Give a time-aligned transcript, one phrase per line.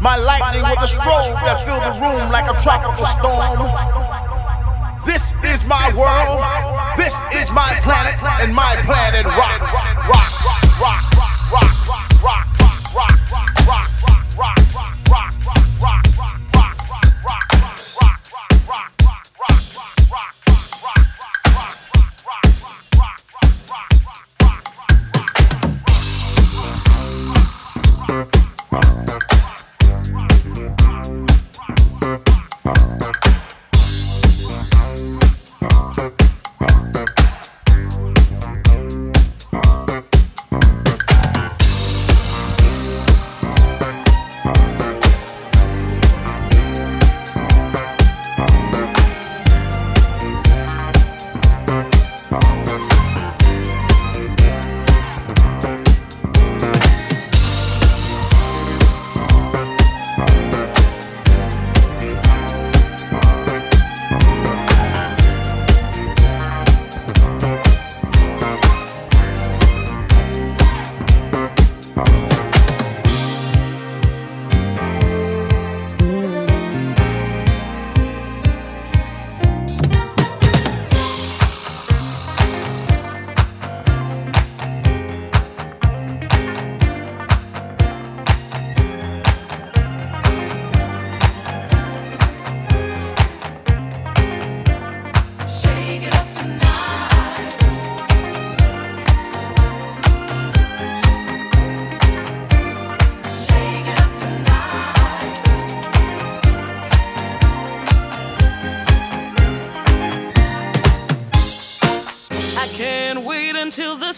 [0.00, 3.68] My lightning was the strobe that filled the room like a tropical storm.
[5.04, 6.40] This is my world.
[6.96, 9.76] This is my planet, and my planet rocks,
[10.08, 11.09] rocks, rocks,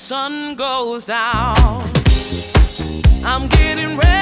[0.02, 1.54] sun goes down.
[3.24, 4.21] I'm getting ready.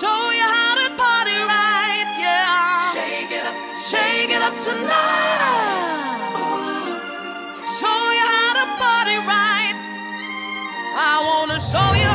[0.00, 2.92] Show you how to party right, yeah.
[2.94, 3.56] Shake it up,
[3.90, 5.40] shake it up tonight.
[6.38, 7.66] Ooh.
[7.66, 9.74] Show you how to party right.
[10.94, 12.07] I wanna show you.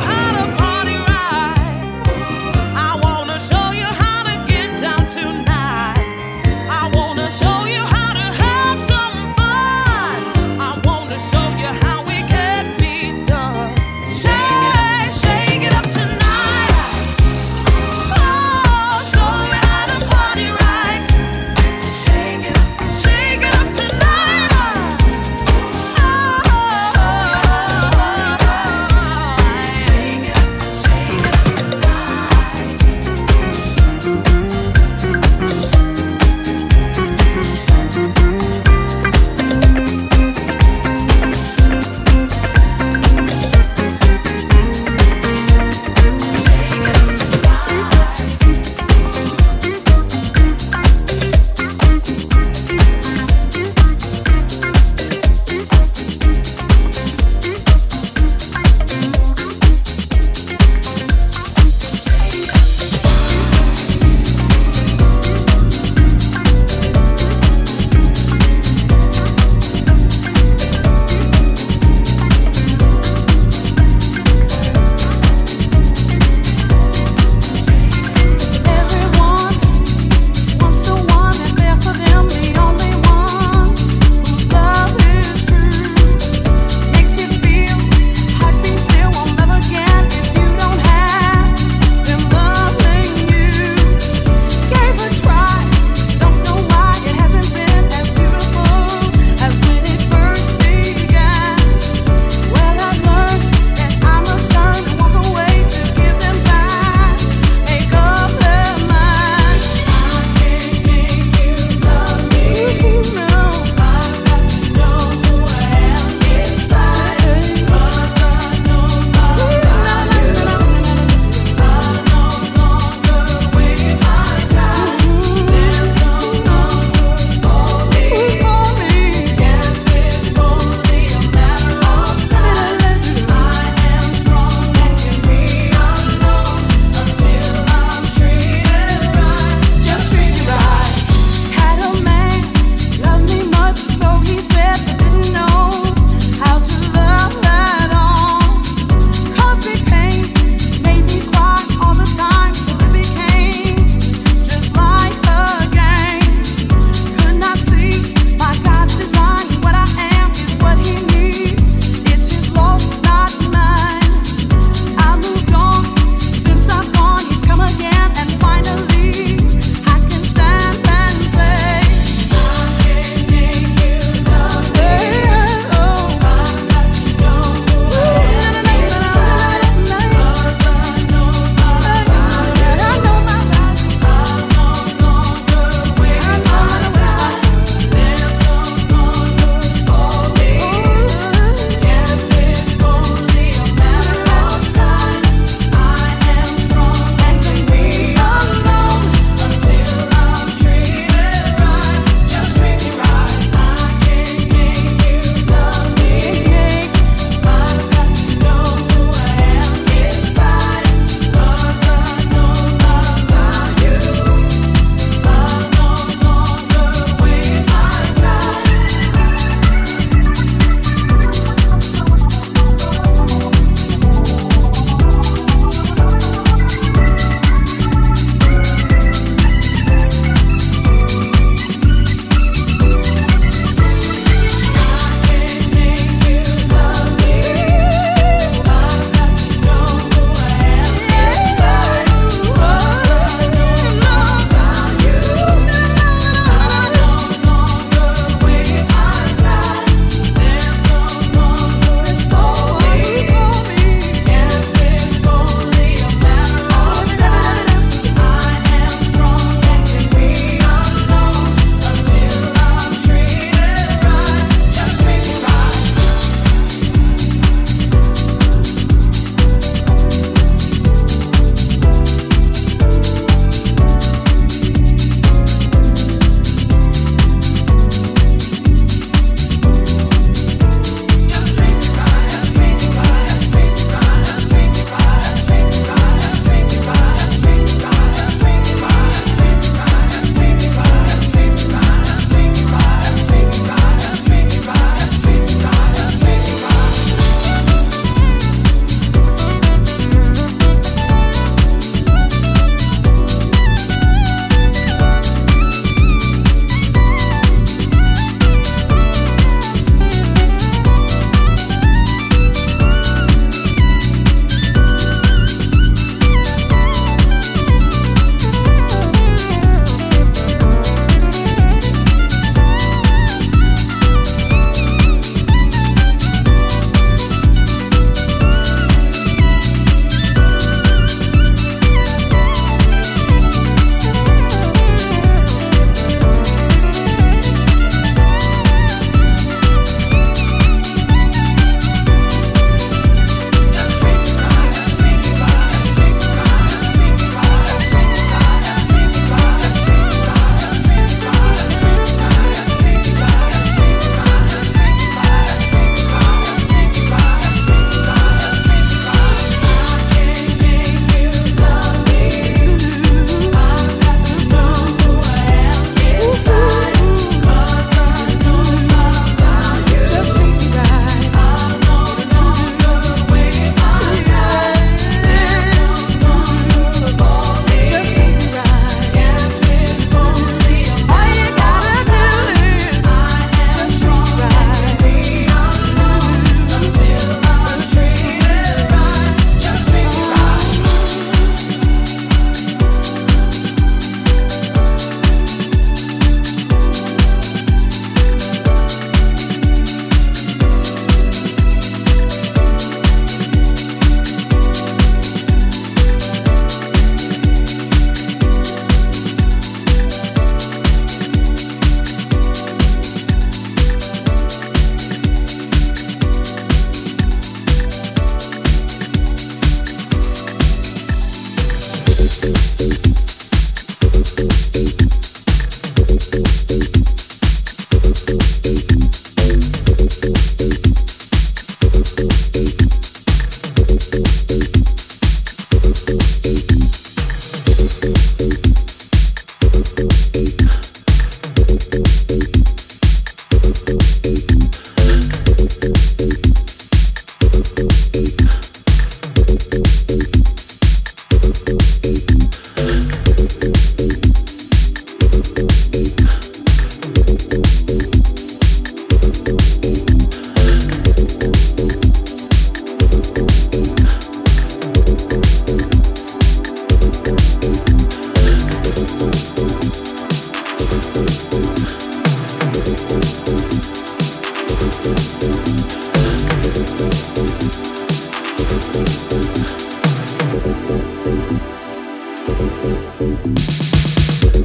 [474.94, 475.10] Look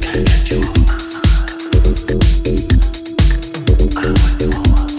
[0.06, 0.62] at your
[3.96, 4.89] I will